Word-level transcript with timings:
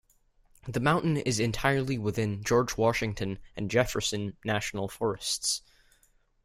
The 0.67 0.79
mountain 0.79 1.17
is 1.17 1.39
entirely 1.39 1.99
within 1.99 2.43
George 2.43 2.75
Washington 2.75 3.37
and 3.55 3.69
Jefferson 3.69 4.35
National 4.43 4.87
Forests. 4.89 5.61